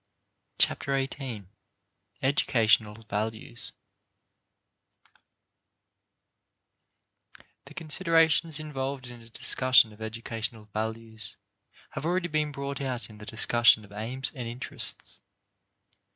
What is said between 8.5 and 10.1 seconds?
involved in a discussion of